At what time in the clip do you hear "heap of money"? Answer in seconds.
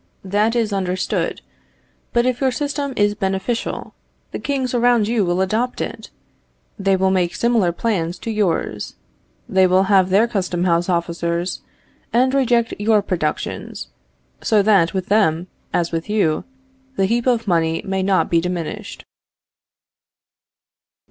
17.05-17.83